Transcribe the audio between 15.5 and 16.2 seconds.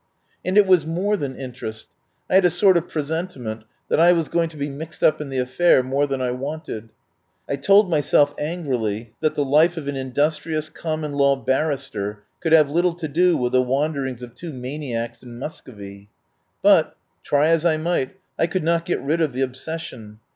covy.